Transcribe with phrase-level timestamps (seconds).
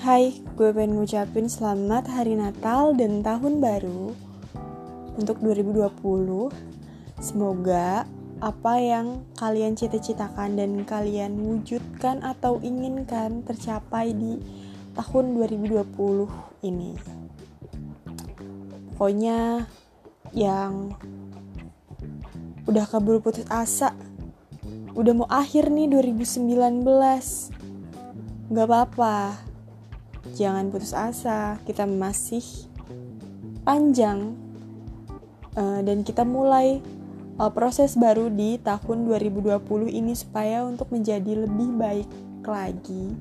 [0.00, 4.16] Hai, gue pengen ngucapin selamat hari Natal dan tahun baru
[5.20, 6.48] untuk 2020.
[7.20, 8.08] Semoga
[8.40, 14.40] apa yang kalian cita-citakan dan kalian wujudkan atau inginkan tercapai di
[14.96, 15.84] tahun 2020
[16.64, 16.96] ini.
[18.96, 19.68] Pokoknya
[20.32, 20.96] yang
[22.64, 23.92] udah kabur putus asa,
[24.96, 26.88] udah mau akhir nih 2019.
[28.48, 29.49] Gak apa-apa,
[30.34, 32.42] jangan putus asa, kita masih
[33.62, 34.34] panjang
[35.56, 36.80] uh, dan kita mulai
[37.40, 42.08] uh, proses baru di tahun 2020 ini supaya untuk menjadi lebih baik
[42.44, 43.14] lagi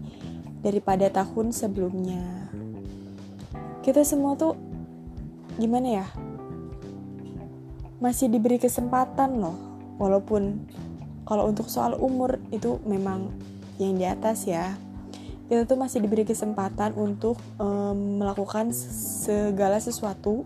[0.60, 2.52] daripada tahun sebelumnya.
[3.80, 4.56] Kita semua tuh
[5.56, 6.08] gimana ya?
[8.00, 9.58] Masih diberi kesempatan loh,
[10.00, 10.64] walaupun
[11.28, 13.30] kalau untuk soal umur itu memang
[13.78, 14.76] yang di atas ya
[15.50, 20.46] kita tuh masih diberi kesempatan untuk um, melakukan segala sesuatu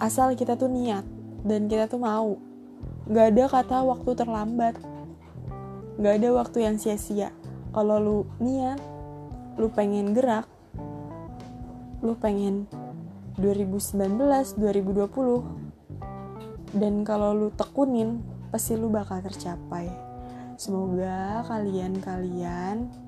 [0.00, 1.04] asal kita tuh niat
[1.44, 2.40] dan kita tuh mau.
[3.12, 4.80] Gak ada kata waktu terlambat.
[6.00, 7.28] Gak ada waktu yang sia-sia.
[7.76, 8.80] Kalau lu niat
[9.58, 10.46] lu pengen gerak
[11.98, 12.70] lu pengen
[13.42, 14.22] 2019
[14.54, 18.22] 2020 dan kalau lu tekunin
[18.54, 19.90] pasti lu bakal tercapai.
[20.54, 23.07] Semoga kalian-kalian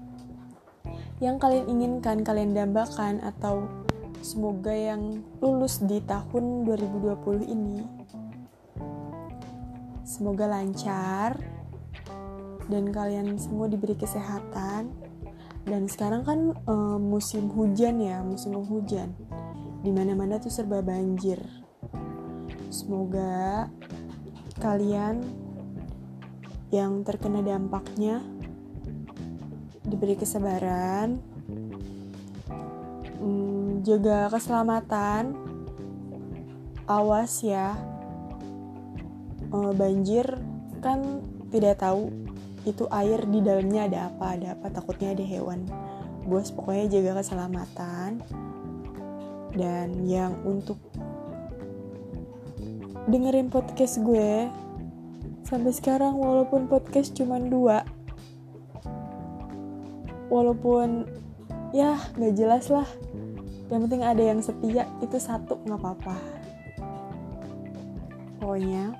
[1.21, 3.69] yang kalian inginkan, kalian dambakan atau
[4.25, 7.85] semoga yang lulus di tahun 2020 ini.
[10.01, 11.37] Semoga lancar
[12.73, 14.97] dan kalian semua diberi kesehatan.
[15.61, 19.13] Dan sekarang kan e, musim hujan ya musim hujan
[19.85, 21.37] di mana-mana tuh serba banjir.
[22.73, 23.69] Semoga
[24.57, 25.21] kalian
[26.73, 28.25] yang terkena dampaknya
[29.91, 31.19] diberi kesabaran,
[33.19, 35.34] hmm, jaga keselamatan,
[36.86, 37.74] awas ya,
[39.50, 40.27] uh, banjir
[40.80, 42.08] kan tidak tahu
[42.68, 44.67] itu air di dalamnya ada apa, ada apa.
[44.70, 45.64] Takutnya ada hewan.
[46.29, 48.20] Bos pokoknya jaga keselamatan.
[49.50, 50.79] Dan yang untuk
[53.11, 54.46] dengerin podcast gue
[55.42, 57.83] sampai sekarang walaupun podcast cuma dua
[60.30, 61.05] walaupun
[61.74, 62.86] ya nggak jelas lah.
[63.68, 66.17] Yang penting ada yang setia itu satu nggak apa-apa.
[68.41, 68.95] Pokoknya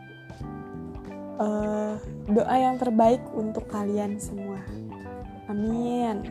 [1.41, 1.95] uh,
[2.29, 4.61] doa yang terbaik untuk kalian semua.
[5.49, 6.27] Amin.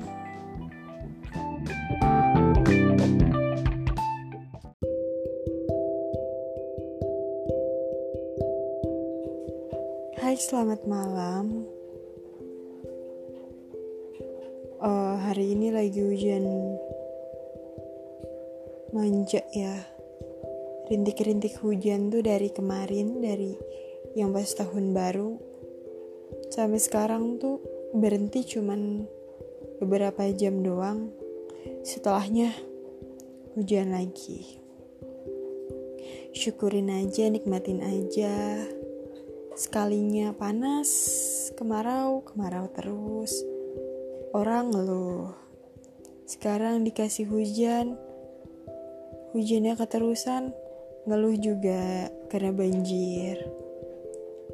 [10.19, 11.78] Hai selamat malam
[14.79, 16.47] uh, hari ini lagi hujan.
[18.95, 19.75] Manja ya.
[20.89, 23.53] Rintik-rintik hujan tuh dari kemarin dari
[24.17, 25.37] yang pas tahun baru.
[26.49, 27.61] Sampai sekarang tuh
[27.93, 29.05] berhenti cuman
[29.77, 31.13] beberapa jam doang.
[31.85, 32.55] Setelahnya
[33.53, 34.57] hujan lagi.
[36.33, 38.65] Syukurin aja nikmatin aja.
[39.53, 40.89] Sekalinya panas
[41.59, 43.58] kemarau kemarau terus
[44.29, 45.33] Orang ngeluh.
[46.29, 47.97] Sekarang dikasih hujan,
[49.33, 50.53] hujannya keterusan,
[51.09, 53.41] ngeluh juga karena banjir.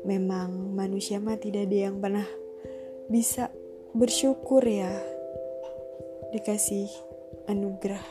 [0.07, 2.23] Memang manusia mah tidak ada yang pernah
[3.11, 3.51] bisa
[3.91, 4.95] bersyukur ya
[6.31, 6.87] dikasih
[7.51, 8.07] anugerah.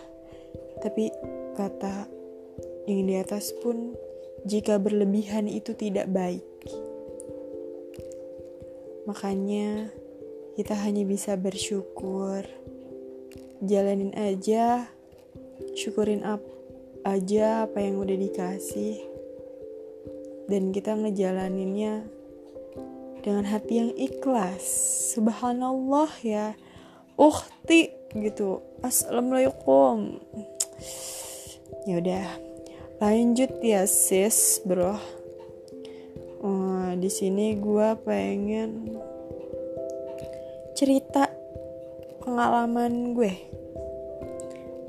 [0.85, 1.09] Tapi
[1.57, 2.13] kata
[2.85, 3.97] yang di atas pun
[4.45, 6.45] jika berlebihan itu tidak baik.
[9.09, 9.89] Makanya
[10.55, 12.47] kita hanya bisa bersyukur.
[13.59, 14.87] Jalanin aja,
[15.75, 16.43] syukurin ap
[17.03, 19.03] aja apa yang udah dikasih.
[20.47, 22.07] Dan kita ngejalaninnya
[23.27, 24.63] dengan hati yang ikhlas.
[25.17, 26.55] Subhanallah ya.
[27.19, 28.63] Ukti gitu.
[28.85, 30.23] Assalamualaikum.
[31.89, 32.29] Ya udah.
[33.03, 35.01] Lanjut ya sis, bro.
[36.45, 39.01] Uh, di sini gue pengen
[42.35, 43.31] pengalaman gue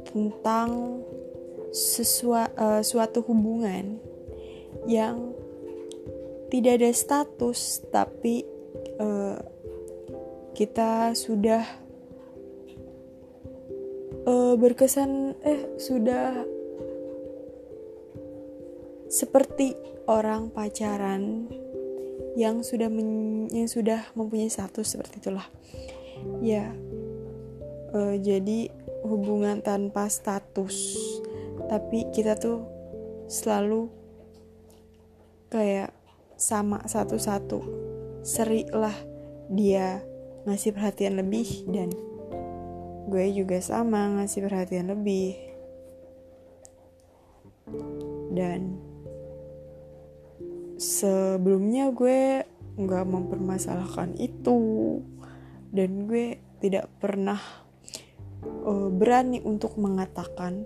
[0.09, 0.97] tentang
[1.69, 4.01] sesua, uh, suatu hubungan
[4.89, 5.29] yang
[6.49, 8.41] tidak ada status tapi
[8.97, 9.37] uh,
[10.57, 11.61] kita sudah
[14.25, 16.49] uh, berkesan eh sudah
[19.05, 19.77] seperti
[20.09, 21.45] orang pacaran
[22.33, 25.45] yang sudah men, yang sudah mempunyai status seperti itulah.
[26.41, 26.73] Ya
[27.95, 28.67] uh, jadi
[29.07, 30.99] hubungan tanpa status.
[31.65, 32.67] Tapi kita tuh
[33.31, 33.87] selalu
[35.49, 35.95] kayak
[36.35, 37.63] sama satu-satu.
[38.25, 38.93] Seri lah
[39.47, 40.03] dia
[40.45, 41.89] ngasih perhatian lebih dan
[43.05, 45.33] gue juga sama ngasih perhatian lebih.
[48.35, 48.77] Dan
[50.75, 52.43] sebelumnya gue
[52.75, 54.59] nggak mempermasalahkan itu.
[55.75, 57.64] Dan gue tidak pernah
[58.65, 60.63] uh, berani untuk mengatakan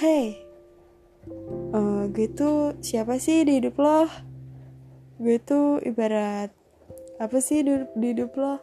[0.00, 0.42] hey
[1.72, 4.08] uh, gue tuh siapa sih di hidup lo?
[5.22, 6.50] Gue tuh ibarat
[7.22, 8.58] apa sih di, di hidup lo?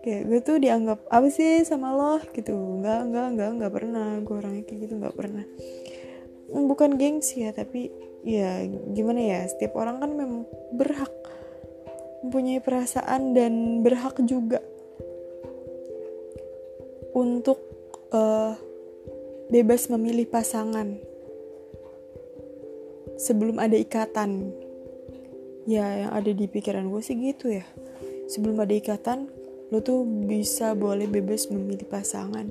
[0.00, 2.22] Kayak gue tuh dianggap apa sih sama lo?
[2.30, 2.54] Gitu.
[2.54, 4.08] Nggak nggak nggak nggak pernah.
[4.22, 5.44] Gue orangnya kayak gitu nggak pernah.
[6.50, 7.90] Bukan gengsi ya tapi
[8.20, 10.44] ya gimana ya setiap orang kan memang
[10.76, 11.12] berhak
[12.20, 14.60] mempunyai perasaan dan berhak juga
[17.14, 17.58] untuk
[18.14, 18.54] uh,
[19.50, 20.98] bebas memilih pasangan.
[23.20, 24.54] Sebelum ada ikatan.
[25.68, 27.66] Ya yang ada di pikiran gue sih gitu ya.
[28.30, 29.28] Sebelum ada ikatan
[29.70, 32.50] lo tuh bisa boleh bebas memilih pasangan.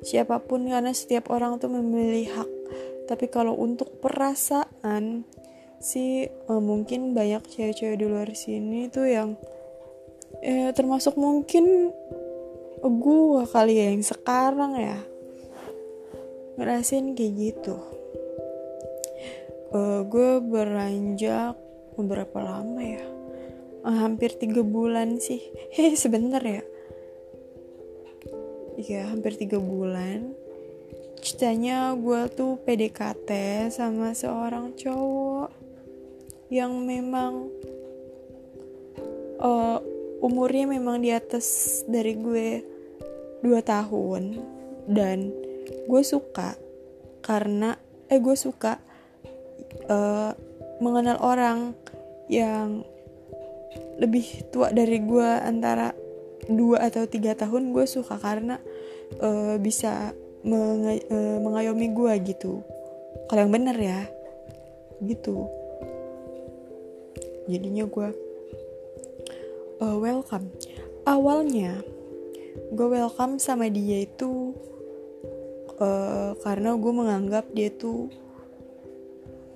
[0.00, 2.50] Siapa pun karena setiap orang tuh memilih hak.
[3.10, 5.26] Tapi kalau untuk perasaan
[5.82, 9.34] sih eh, mungkin banyak cewek-cewek di luar sini tuh yang
[10.44, 11.90] eh, termasuk mungkin
[12.88, 14.98] gue kali ya yang sekarang ya.
[16.56, 17.76] Ngerasain kayak gitu.
[19.70, 21.54] Uh, gue beranjak
[21.94, 23.04] beberapa lama ya?
[23.84, 25.40] Uh, hampir tiga bulan sih.
[25.76, 26.64] Heh sebentar ya.
[28.80, 30.32] Iya hampir tiga bulan.
[31.20, 33.28] Ceritanya gue tuh PDKT
[33.68, 35.52] sama seorang cowok
[36.48, 37.52] yang memang
[39.36, 39.78] uh,
[40.24, 42.69] umurnya memang di atas dari gue
[43.40, 44.40] dua tahun
[44.88, 45.32] dan
[45.86, 46.56] gue suka
[47.20, 47.76] karena
[48.10, 48.80] eh gue suka
[49.86, 50.32] uh,
[50.80, 51.58] mengenal orang
[52.26, 52.82] yang
[54.00, 55.92] lebih tua dari gue antara
[56.48, 58.58] dua atau tiga tahun gue suka karena
[59.20, 62.64] uh, bisa mengay uh, mengayomi gue gitu.
[63.28, 64.00] Kalau yang bener ya
[65.04, 65.46] gitu.
[67.46, 68.08] Jadinya gue
[69.84, 70.48] uh, welcome.
[71.04, 71.84] Awalnya
[72.70, 74.54] gue welcome sama dia itu
[75.78, 78.10] uh, karena gue menganggap dia tuh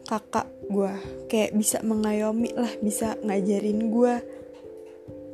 [0.05, 0.93] kakak gue.
[1.31, 4.15] Kayak bisa mengayomi lah bisa ngajarin gue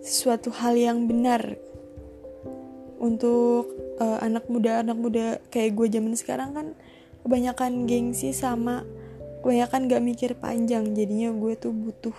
[0.04, 1.56] sesuatu hal yang benar.
[3.00, 6.66] Untuk uh, anak muda anak muda kayak gue zaman sekarang kan
[7.24, 8.84] kebanyakan gengsi sama
[9.40, 10.92] kebanyakan gak mikir panjang.
[10.92, 12.16] Jadinya gue tuh butuh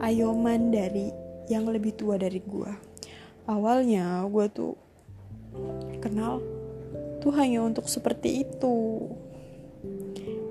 [0.00, 1.12] ayoman dari
[1.52, 2.89] yang lebih tua dari gue
[3.48, 4.74] awalnya gue tuh
[6.00, 6.40] kenal
[7.20, 9.06] tuh hanya untuk seperti itu.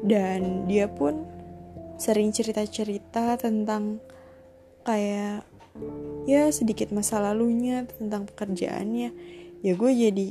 [0.06, 1.28] Dan dia pun
[2.00, 4.00] sering cerita-cerita tentang
[4.88, 5.44] kayak
[6.24, 9.10] ya sedikit masa lalunya tentang pekerjaannya.
[9.60, 10.28] Ya gue jadi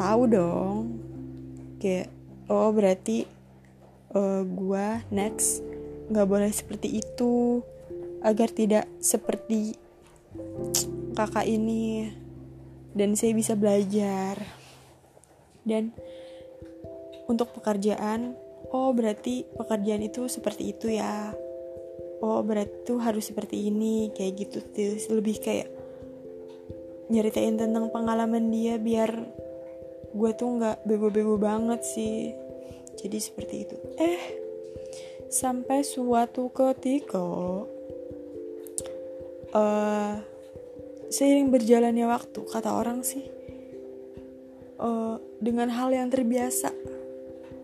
[0.00, 0.76] tahu dong.
[1.78, 2.10] Kayak
[2.50, 3.28] oh berarti
[4.16, 5.62] uh, gue next
[6.10, 7.62] nggak boleh seperti itu.
[8.24, 9.78] Agar tidak seperti
[11.16, 12.12] kakak ini.
[12.92, 14.36] Dan saya bisa belajar.
[15.64, 15.96] Dan
[17.26, 18.38] untuk pekerjaan
[18.70, 21.34] oh berarti pekerjaan itu seperti itu ya.
[22.22, 24.58] Oh berarti tuh harus seperti ini kayak gitu.
[24.62, 25.68] Tuh lebih kayak
[27.10, 29.10] nyeritain tentang pengalaman dia biar
[30.16, 32.32] gue tuh nggak bego-bego banget sih.
[32.96, 33.76] Jadi seperti itu.
[34.00, 34.20] Eh
[35.26, 37.18] sampai suatu ketika
[39.52, 40.14] uh,
[41.12, 43.24] seiring berjalannya waktu kata orang sih
[44.80, 46.96] uh, dengan hal yang terbiasa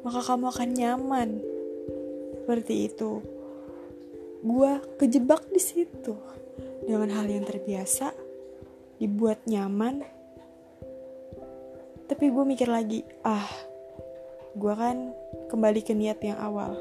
[0.03, 1.31] maka kamu akan nyaman.
[2.43, 3.23] Seperti itu.
[4.43, 6.19] Gua kejebak di situ
[6.83, 8.11] dengan hal yang terbiasa,
[8.99, 10.03] dibuat nyaman.
[12.11, 13.47] Tapi gue mikir lagi, ah,
[14.53, 15.15] gue kan
[15.49, 16.75] kembali ke niat yang awal.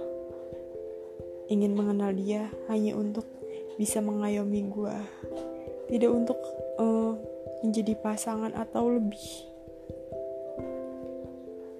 [1.47, 3.29] Ingin mengenal dia hanya untuk
[3.77, 4.97] bisa mengayomi gue,
[5.91, 6.39] tidak untuk
[6.79, 7.19] uh,
[7.67, 9.27] menjadi pasangan atau lebih.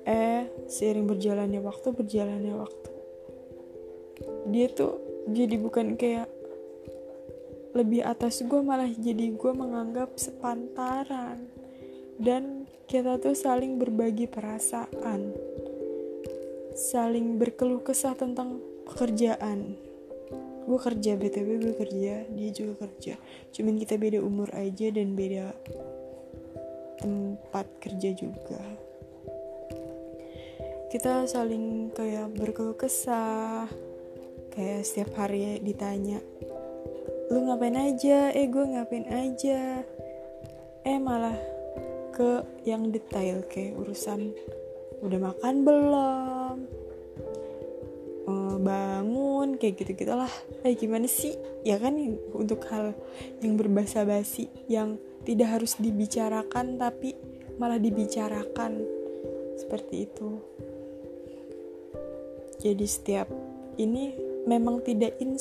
[0.03, 2.91] Eh seiring berjalannya waktu berjalannya waktu.
[4.51, 4.99] Dia tuh
[5.31, 6.27] jadi bukan kayak
[7.71, 11.47] lebih atas gue malah jadi gue menganggap sepantaran.
[12.19, 15.31] Dan kita tuh saling berbagi perasaan.
[16.75, 19.90] Saling berkeluh kesah tentang pekerjaan
[20.61, 23.17] gue kerja btw gue kerja dia juga kerja.
[23.53, 25.53] Cuman kita beda umur aja dan beda
[27.01, 28.61] tempat kerja juga.
[30.91, 33.65] Kita saling kayak berkeluh kesah
[34.51, 36.19] kayak setiap hari ditanya
[37.31, 38.27] lu ngapain aja?
[38.35, 39.87] Eh gue ngapain aja?
[40.83, 41.39] Eh malah
[42.11, 44.35] ke yang detail kayak urusan
[44.99, 46.57] udah makan belum?
[48.27, 48.59] Uh,
[49.41, 50.29] bangun kayak gitu gitulah
[50.61, 51.33] eh gimana sih?
[51.65, 51.97] Ya kan
[52.37, 52.93] untuk hal
[53.41, 57.17] yang berbahasa basi yang tidak harus dibicarakan tapi
[57.57, 58.85] malah dibicarakan.
[59.57, 60.29] Seperti itu.
[62.61, 63.33] Jadi setiap
[63.81, 64.13] ini
[64.45, 65.33] memang tidak in,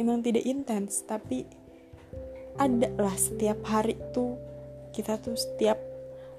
[0.00, 1.44] memang tidak intens tapi
[2.56, 4.40] ada lah setiap hari tuh
[4.96, 5.76] kita tuh setiap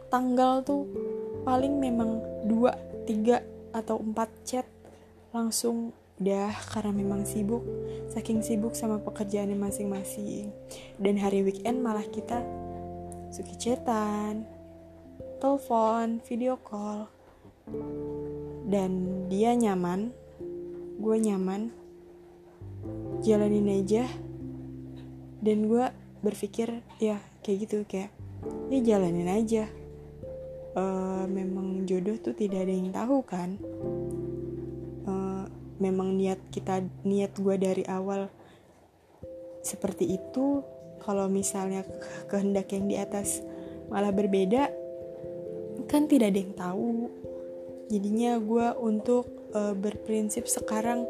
[0.10, 0.89] tanggal tuh
[1.46, 2.18] paling memang
[2.50, 2.74] dua
[3.06, 4.66] tiga atau empat chat
[5.30, 7.62] langsung udah karena memang sibuk
[8.10, 10.50] saking sibuk sama pekerjaannya masing-masing.
[10.98, 12.42] Dan hari weekend malah kita
[13.30, 14.50] suki chatan
[15.38, 17.06] telepon video call.
[18.66, 20.10] Dan dia nyaman
[20.98, 21.70] gue nyaman
[23.22, 24.10] jalanin aja.
[25.38, 25.86] Dan gue
[26.26, 28.10] berpikir ya kayak gitu kayak
[28.74, 29.70] ya jalanin aja.
[30.78, 33.58] Uh, memang jodoh tuh tidak ada yang tahu kan
[35.78, 38.30] memang niat kita niat gue dari awal
[39.62, 40.64] seperti itu
[41.04, 41.86] kalau misalnya
[42.28, 43.42] kehendak yang di atas
[43.88, 44.72] malah berbeda
[45.88, 46.92] kan tidak ada yang tahu.
[47.88, 51.08] Jadinya gue untuk uh, berprinsip sekarang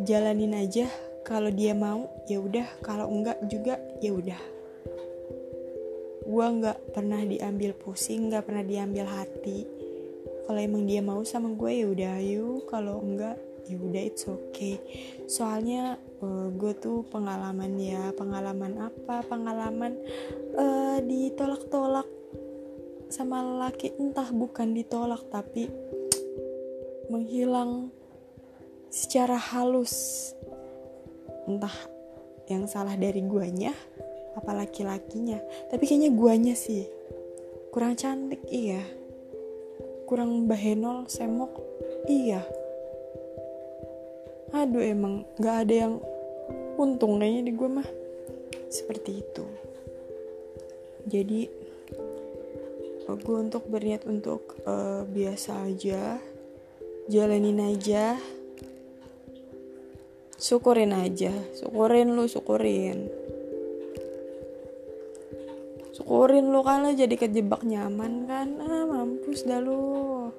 [0.00, 0.88] jalanin aja
[1.26, 4.40] kalau dia mau ya udah kalau enggak juga ya udah.
[6.24, 9.68] Gue nggak pernah diambil pusing nggak pernah diambil hati.
[10.48, 12.64] Kalau emang dia mau sama gue ya udah ayo.
[12.64, 13.36] Kalau enggak
[13.68, 14.80] ya udah it's okay.
[15.28, 19.20] Soalnya uh, gue tuh pengalaman ya pengalaman apa?
[19.28, 19.92] Pengalaman
[20.56, 22.08] uh, ditolak-tolak
[23.12, 25.68] sama laki entah bukan ditolak tapi
[27.12, 27.92] menghilang
[28.88, 30.32] secara halus.
[31.44, 31.76] Entah
[32.48, 33.76] yang salah dari guanya
[34.32, 35.36] apa laki-lakinya.
[35.68, 36.88] Tapi kayaknya guanya sih
[37.68, 38.80] kurang cantik iya.
[40.08, 41.60] Kurang bahenol semok
[42.08, 42.40] iya
[44.52, 45.94] aduh emang nggak ada yang
[46.78, 47.88] untung kayaknya di gue mah.
[48.68, 49.44] Seperti itu.
[51.08, 51.40] Jadi
[53.08, 56.20] gue untuk berniat untuk uh, biasa aja
[57.08, 58.20] jalanin aja
[60.38, 61.34] syukurin aja.
[61.52, 63.10] Syukurin lu syukurin.
[65.92, 68.48] Syukurin lu kan lo jadi kejebak nyaman kan?
[68.62, 70.30] Ah mampus dah lu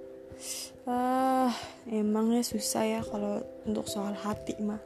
[1.87, 4.81] emangnya susah ya kalau untuk soal hati mah.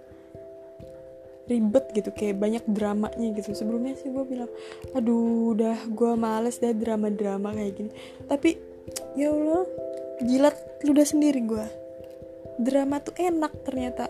[1.43, 3.51] Ribet gitu kayak banyak dramanya gitu.
[3.57, 4.51] Sebelumnya sih gue bilang
[4.93, 7.91] aduh udah gue males dah drama-drama kayak gini.
[8.29, 8.50] Tapi
[9.17, 9.65] ya Allah
[10.23, 11.65] jilat ludah sendiri gue
[12.62, 14.05] drama tuh enak ternyata.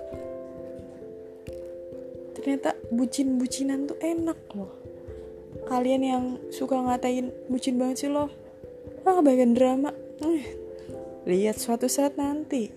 [2.37, 4.71] Ternyata bucin-bucinan tuh enak loh.
[5.63, 8.27] Kalian yang suka ngatain bucin banget sih lo
[9.03, 9.91] ah bagian drama
[11.23, 12.71] lihat suatu saat nanti.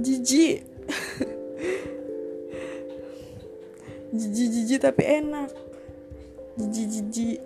[0.00, 0.64] Jijik.
[4.16, 5.52] Jijik jijik tapi enak.
[6.56, 7.40] Jijik jijik.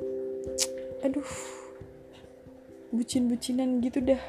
[1.02, 1.26] Aduh.
[2.90, 4.22] Bucin-bucinan gitu dah.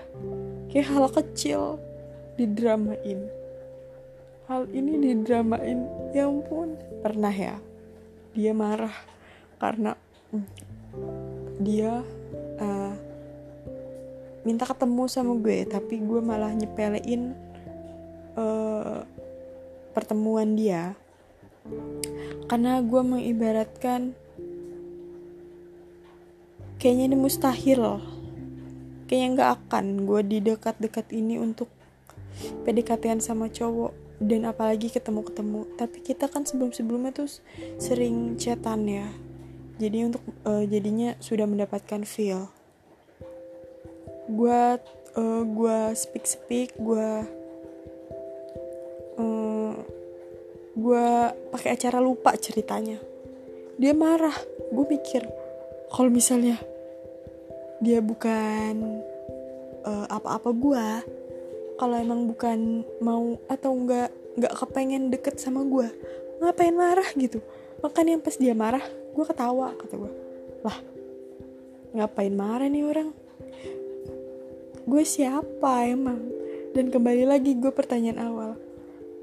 [0.70, 1.82] Kayak hal kecil
[2.38, 3.26] didramain.
[4.50, 5.86] Hal ini didramain.
[6.14, 6.78] Ya ampun.
[7.02, 7.58] Pernah ya?
[8.38, 8.94] Dia marah
[9.62, 9.94] karena
[10.34, 10.46] mm,
[11.62, 12.02] dia
[14.42, 17.38] minta ketemu sama gue tapi gue malah nyepelein
[18.36, 19.06] uh,
[19.92, 20.96] pertemuan dia.
[22.50, 24.18] Karena gue mengibaratkan
[26.82, 28.02] kayaknya ini mustahil
[29.06, 31.68] kayaknya nggak akan gue di dekat-dekat ini untuk
[32.64, 33.94] PDKT sama cowok
[34.24, 35.68] dan apalagi ketemu-ketemu.
[35.76, 37.30] Tapi kita kan sebelum-sebelumnya tuh
[37.78, 39.08] sering chatan ya.
[39.78, 42.61] Jadi untuk uh, jadinya sudah mendapatkan feel
[44.32, 44.62] gue
[45.20, 47.10] uh, gue speak speak gue
[49.20, 49.74] uh,
[50.72, 51.08] gue
[51.52, 52.98] pakai acara lupa ceritanya.
[53.76, 54.36] Dia marah.
[54.72, 55.28] Gue mikir
[55.92, 56.56] kalau misalnya
[57.84, 59.04] dia bukan
[59.84, 60.88] uh, apa-apa gue
[61.76, 64.10] kalau emang bukan mau atau nggak
[64.40, 65.92] nggak kepengen deket sama gue
[66.40, 67.44] ngapain marah gitu?
[67.84, 70.12] Makanya pas dia marah gue ketawa kata gue
[70.64, 70.78] lah
[71.92, 73.12] ngapain marah nih orang
[74.88, 76.22] gue siapa emang?
[76.72, 78.52] Dan kembali lagi gue pertanyaan awal.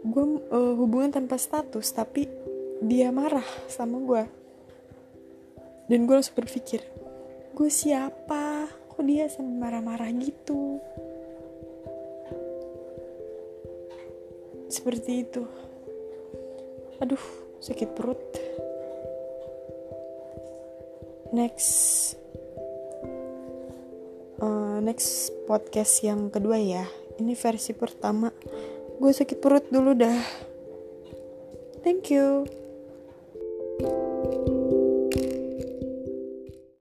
[0.04, 2.28] Gue uh, hubungan tanpa status tapi
[2.84, 4.24] dia marah sama gue.
[5.88, 6.84] Dan gue langsung berpikir
[7.58, 8.70] gue siapa?
[8.94, 10.78] Kok dia sampai marah-marah gitu?
[14.70, 15.42] Seperti itu.
[17.02, 17.24] Aduh
[17.58, 18.22] sakit perut.
[21.34, 22.14] Next
[24.42, 26.84] uh, next podcast yang kedua ya.
[27.18, 28.30] Ini versi pertama.
[28.98, 30.18] Gue sakit perut dulu dah.
[31.82, 32.46] Thank you